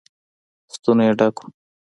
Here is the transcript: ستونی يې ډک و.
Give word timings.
ستونی 0.73 1.05
يې 1.09 1.13
ډک 1.19 1.35
و. 1.39 1.43